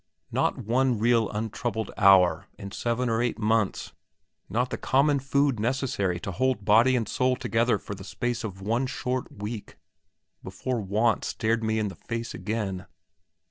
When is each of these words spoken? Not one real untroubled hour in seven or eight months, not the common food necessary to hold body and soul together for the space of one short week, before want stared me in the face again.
Not 0.31 0.57
one 0.57 0.97
real 0.97 1.29
untroubled 1.29 1.91
hour 1.95 2.47
in 2.57 2.71
seven 2.71 3.07
or 3.07 3.21
eight 3.21 3.37
months, 3.37 3.93
not 4.49 4.71
the 4.71 4.77
common 4.79 5.19
food 5.19 5.59
necessary 5.59 6.19
to 6.21 6.31
hold 6.31 6.65
body 6.65 6.95
and 6.95 7.07
soul 7.07 7.35
together 7.35 7.77
for 7.77 7.93
the 7.93 8.03
space 8.03 8.43
of 8.43 8.63
one 8.63 8.87
short 8.87 9.31
week, 9.31 9.77
before 10.43 10.81
want 10.81 11.23
stared 11.23 11.63
me 11.63 11.77
in 11.77 11.89
the 11.89 11.95
face 11.95 12.33
again. 12.33 12.87